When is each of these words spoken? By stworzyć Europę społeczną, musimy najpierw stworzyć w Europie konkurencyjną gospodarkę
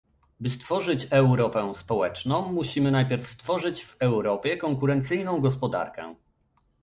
By 0.39 0.49
stworzyć 0.49 1.07
Europę 1.09 1.73
społeczną, 1.75 2.51
musimy 2.51 2.91
najpierw 2.91 3.27
stworzyć 3.27 3.85
w 3.85 3.95
Europie 3.99 4.57
konkurencyjną 4.57 5.41
gospodarkę 5.41 6.15